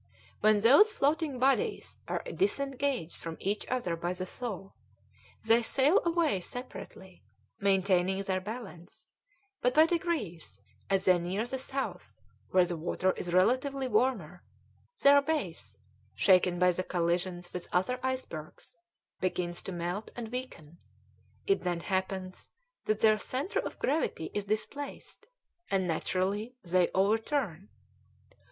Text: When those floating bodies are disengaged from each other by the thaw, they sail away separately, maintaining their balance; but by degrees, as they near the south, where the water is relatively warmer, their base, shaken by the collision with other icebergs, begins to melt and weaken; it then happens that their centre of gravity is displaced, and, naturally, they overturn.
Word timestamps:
When 0.39 0.61
those 0.61 0.91
floating 0.91 1.37
bodies 1.37 1.97
are 2.07 2.23
disengaged 2.23 3.17
from 3.21 3.37
each 3.39 3.67
other 3.67 3.95
by 3.95 4.13
the 4.13 4.25
thaw, 4.25 4.71
they 5.45 5.61
sail 5.61 6.01
away 6.03 6.39
separately, 6.39 7.23
maintaining 7.59 8.19
their 8.23 8.41
balance; 8.41 9.05
but 9.61 9.75
by 9.75 9.85
degrees, 9.85 10.59
as 10.89 11.05
they 11.05 11.19
near 11.19 11.45
the 11.45 11.59
south, 11.59 12.15
where 12.49 12.65
the 12.65 12.77
water 12.77 13.11
is 13.11 13.31
relatively 13.31 13.87
warmer, 13.87 14.43
their 15.03 15.21
base, 15.21 15.77
shaken 16.15 16.57
by 16.57 16.71
the 16.71 16.81
collision 16.81 17.43
with 17.53 17.67
other 17.71 17.99
icebergs, 18.01 18.75
begins 19.19 19.61
to 19.61 19.71
melt 19.71 20.09
and 20.15 20.31
weaken; 20.31 20.79
it 21.45 21.61
then 21.63 21.81
happens 21.81 22.49
that 22.85 23.01
their 23.01 23.19
centre 23.19 23.59
of 23.59 23.77
gravity 23.77 24.31
is 24.33 24.45
displaced, 24.45 25.27
and, 25.69 25.87
naturally, 25.87 26.55
they 26.63 26.89
overturn. 26.95 27.69